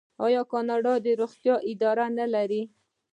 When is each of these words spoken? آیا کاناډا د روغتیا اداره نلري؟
آیا 0.25 0.41
کاناډا 0.51 0.93
د 1.05 1.07
روغتیا 1.21 1.55
اداره 1.71 2.05
نلري؟ 2.17 2.61